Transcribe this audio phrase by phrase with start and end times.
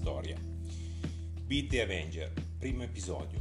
[0.00, 0.34] storia.
[1.44, 3.38] Bill the Avenger, primo episodio.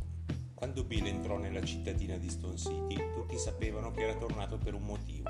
[0.53, 4.83] Quando Bill entrò nella cittadina di Stone City, tutti sapevano che era tornato per un
[4.83, 5.29] motivo.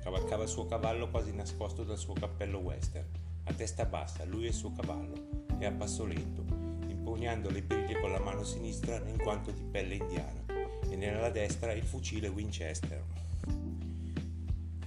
[0.00, 3.08] Cavalcava il suo cavallo quasi nascosto dal suo cappello western,
[3.42, 6.44] a testa bassa, lui e il suo cavallo, e a passo lento,
[6.86, 10.44] impugnando le briglie con la mano sinistra in quanto di pelle indiana,
[10.88, 13.02] e nella destra il fucile Winchester,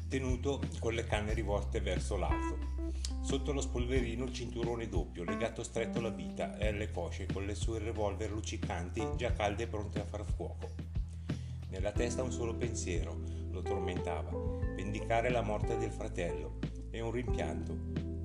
[0.07, 2.78] tenuto con le canne rivolte verso l'alto.
[3.29, 7.53] Sotto lo spolverino il cinturone doppio, legato stretto alla vita e alle cosce, con le
[7.53, 10.71] sue revolver luccicanti già calde e pronte a far fuoco.
[11.69, 13.15] Nella testa un solo pensiero
[13.51, 14.31] lo tormentava,
[14.75, 16.57] vendicare la morte del fratello
[16.89, 17.77] e un rimpianto.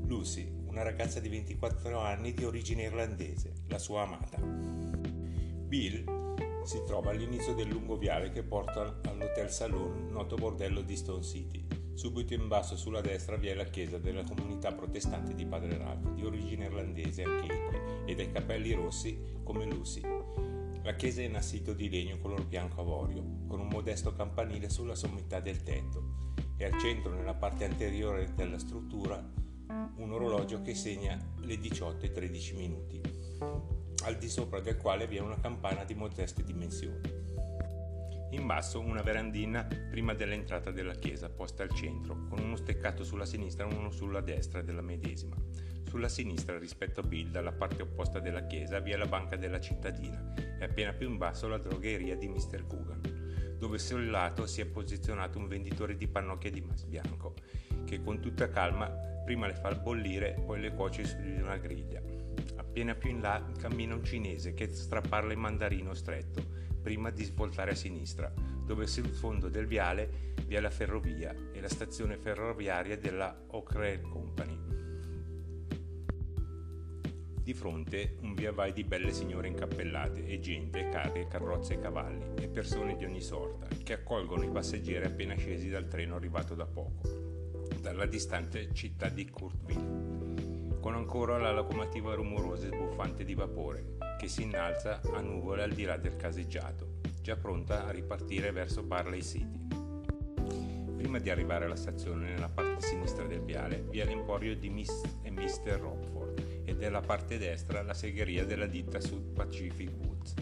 [0.07, 4.39] Lucy, una ragazza di 24 anni di origine irlandese, la sua amata.
[4.39, 11.23] Bill si trova all'inizio del lungo viale che porta all'Hotel Saloon, noto bordello di Stone
[11.23, 11.64] City.
[11.95, 16.13] Subito in basso sulla destra vi è la chiesa della comunità protestante di Padre Ralph,
[16.13, 20.03] di origine irlandese anche egli, e dai capelli rossi come Lucy.
[20.83, 24.97] La chiesa è in assito di legno color bianco avorio, con un modesto campanile sulla
[24.97, 29.17] sommità del tetto, e al centro, nella parte anteriore della struttura,
[29.97, 33.01] un orologio che segna le 18 e 13 minuti,
[34.05, 37.24] al di sopra del quale vi è una campana di modeste dimensioni.
[38.35, 43.25] In basso una verandina prima dell'entrata della chiesa, posta al centro, con uno steccato sulla
[43.25, 45.37] sinistra e uno sulla destra della medesima.
[45.87, 49.61] Sulla sinistra, rispetto a Bill, dalla parte opposta della chiesa, vi è la banca della
[49.61, 52.67] cittadina e appena più in basso la drogheria di Mr.
[52.67, 57.35] Coogan, dove sul lato si è posizionato un venditore di pannocchie di mas bianco,
[57.85, 58.87] che con tutta calma
[59.25, 62.01] prima le fa bollire, poi le cuoce su di una griglia.
[62.57, 66.45] Appena più in là cammina un cinese che strapparla in mandarino stretto,
[66.83, 68.33] prima di svoltare a sinistra,
[68.65, 74.01] dove sul fondo del viale vi è la ferrovia e la stazione ferroviaria della Oak
[74.03, 74.73] Company.
[77.43, 82.43] Di fronte un via vai di belle signore incappellate e gente, carri, carrozze e cavalli
[82.43, 86.65] e persone di ogni sorta che accolgono i passeggeri appena scesi dal treno arrivato da
[86.65, 87.24] poco,
[87.85, 94.27] dalla distante città di Courtville, con ancora la locomotiva rumorosa e sbuffante di vapore che
[94.27, 99.23] si innalza a nuvole al di là del caseggiato, già pronta a ripartire verso Barley
[99.23, 99.67] City.
[100.97, 105.03] Prima di arrivare alla stazione nella parte sinistra del viale vi è l'emporio di Miss
[105.21, 105.79] e Mr.
[105.79, 110.33] Rockford e della parte destra la segheria della ditta Sud Pacific Woods.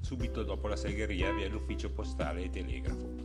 [0.00, 3.19] Subito dopo la segheria vi è l'ufficio postale e telegrafo.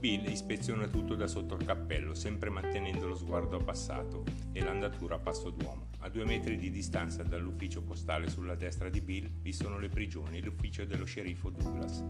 [0.00, 5.18] Bill ispeziona tutto da sotto il cappello, sempre mantenendo lo sguardo abbassato e l'andatura a
[5.18, 5.88] passo d'uomo.
[5.98, 10.38] A due metri di distanza dall'ufficio postale sulla destra di Bill vi sono le prigioni
[10.38, 12.02] e l'ufficio dello sceriffo Douglas,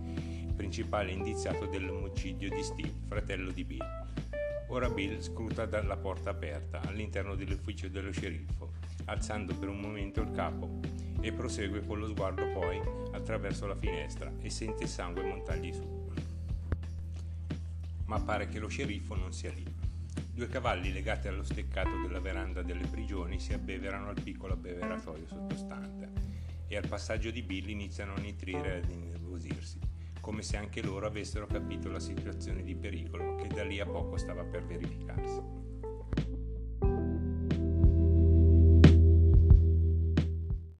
[0.54, 3.84] principale indiziato dell'omicidio di Steve, fratello di Bill.
[4.68, 8.70] Ora Bill scruta dalla porta aperta all'interno dell'ufficio dello sceriffo,
[9.06, 10.78] alzando per un momento il capo
[11.20, 12.80] e prosegue con lo sguardo poi
[13.10, 16.00] attraverso la finestra e sente il sangue montargli su
[18.10, 19.64] ma pare che lo sceriffo non sia lì.
[20.32, 26.10] Due cavalli legati allo steccato della veranda delle prigioni si abbeverano al piccolo abbeveratoio sottostante
[26.66, 29.78] e al passaggio di Bill iniziano a nitrire e ad innervosirsi,
[30.20, 34.16] come se anche loro avessero capito la situazione di pericolo che da lì a poco
[34.16, 35.79] stava per verificarsi.